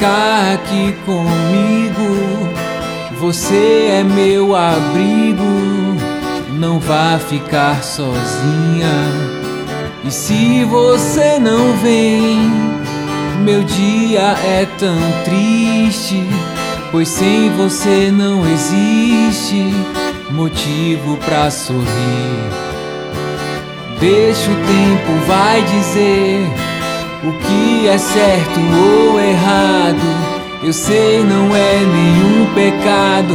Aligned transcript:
ficar 0.00 0.54
aqui 0.54 0.92
comigo. 1.04 2.48
Você 3.18 3.88
é 3.90 4.04
meu 4.04 4.56
abrigo, 4.56 5.44
não 6.58 6.78
vá 6.78 7.18
ficar 7.18 7.82
sozinha. 7.82 9.39
E 10.02 10.10
se 10.10 10.64
você 10.64 11.38
não 11.38 11.76
vem, 11.76 12.50
meu 13.44 13.62
dia 13.62 14.34
é 14.44 14.66
tão 14.78 14.98
triste, 15.24 16.26
pois 16.90 17.08
sem 17.08 17.50
você 17.50 18.10
não 18.10 18.42
existe 18.46 19.74
motivo 20.30 21.18
pra 21.18 21.50
sorrir. 21.50 22.50
Deixa 24.00 24.50
o 24.50 24.54
tempo 24.54 25.26
vai 25.26 25.62
dizer 25.62 26.46
o 27.22 27.32
que 27.32 27.86
é 27.86 27.98
certo 27.98 28.58
ou 28.58 29.20
errado. 29.20 30.30
Eu 30.62 30.72
sei 30.72 31.22
não 31.22 31.54
é 31.54 31.80
nenhum 31.80 32.46
pecado. 32.54 33.34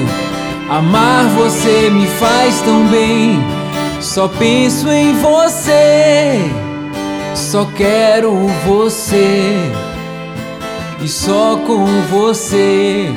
Amar 0.67 1.25
você 1.35 1.91
me 1.91 2.07
faz 2.07 2.59
tão 2.61 2.87
bem. 2.87 3.39
Só 4.05 4.27
penso 4.29 4.87
em 4.87 5.13
você, 5.13 6.39
só 7.33 7.65
quero 7.75 8.47
você 8.65 9.57
e 11.01 11.07
só 11.07 11.57
com 11.57 11.85
você. 12.03 13.09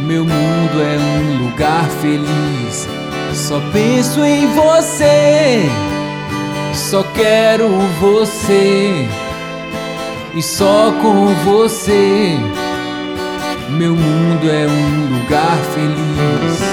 Meu 0.00 0.24
mundo 0.24 0.82
é 0.82 0.98
um 0.98 1.44
lugar 1.44 1.88
feliz. 2.02 2.88
Só 3.32 3.62
penso 3.72 4.22
em 4.24 4.48
você, 4.48 5.62
só 6.74 7.04
quero 7.14 7.68
você 8.00 9.08
e 10.34 10.42
só 10.42 10.92
com 11.00 11.26
você. 11.44 12.36
Meu 13.70 13.94
mundo 13.94 14.50
é 14.50 14.66
um 14.66 15.16
lugar 15.16 15.56
feliz. 15.72 16.69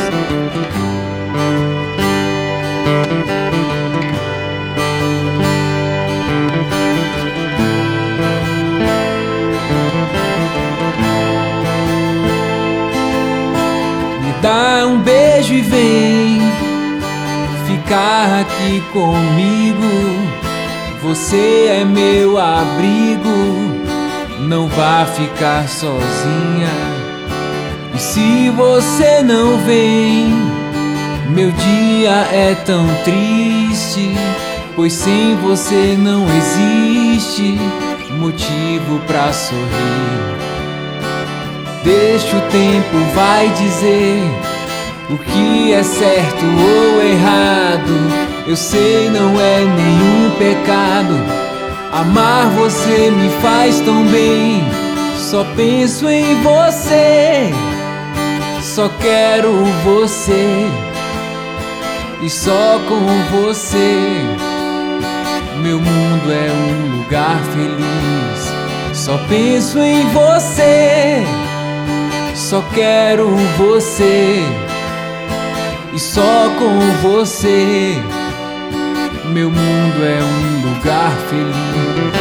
Dá 14.48 14.88
um 14.88 15.00
beijo 15.00 15.54
e 15.54 15.62
vem 15.62 16.40
ficar 17.68 18.40
aqui 18.42 18.82
comigo. 18.94 19.84
Você 21.04 21.68
é 21.82 21.84
meu 21.84 22.38
abrigo, 22.38 23.30
não 24.40 24.70
vá 24.70 25.06
ficar 25.06 25.68
sozinha. 25.68 26.72
E 27.94 28.00
se 28.00 28.50
você 28.52 29.22
não 29.22 29.58
vem, 29.66 30.34
meu 31.30 31.52
dia 31.52 32.28
é 32.32 32.56
tão 32.66 32.88
triste, 33.04 34.16
pois 34.78 34.94
sem 34.94 35.36
você 35.36 35.98
não 36.00 36.26
existe 36.26 37.60
motivo 38.18 39.00
pra 39.08 39.34
sorrir. 39.34 40.37
Deixa 41.84 42.36
o 42.36 42.42
tempo 42.52 42.98
vai 43.14 43.50
dizer 43.50 44.22
o 45.10 45.18
que 45.18 45.74
é 45.74 45.84
certo 45.84 46.46
ou 46.46 47.02
errado. 47.02 48.28
Eu 48.46 48.56
sei 48.56 49.10
não 49.10 49.40
é 49.40 49.60
nenhum 49.60 50.32
pecado. 50.38 51.16
Amar 51.92 52.48
você 52.50 53.12
me 53.12 53.30
faz 53.42 53.80
tão 53.82 54.06
bem. 54.08 54.64
Só 55.18 55.46
penso 55.56 56.10
em 56.10 56.42
você. 56.42 57.54
Só 58.62 58.90
quero 59.02 59.52
você. 59.84 60.68
E 62.22 62.30
só 62.30 62.80
com 62.88 63.06
você. 63.42 64.22
Meu 65.62 65.80
mundo 65.80 66.32
é 66.32 66.52
um 66.52 66.98
lugar 66.98 67.40
feliz. 67.54 68.54
Só 68.94 69.18
penso 69.30 69.80
em 69.80 70.08
você. 70.10 71.24
Só 72.50 72.62
quero 72.74 73.28
você. 73.58 74.42
E 75.94 76.00
só 76.00 76.50
com 76.58 76.80
você. 77.02 78.02
Meu 79.34 79.52
mundo 79.52 80.06
é 80.06 80.24
um 80.24 80.74
lugar 80.74 81.12
feliz. 81.30 82.17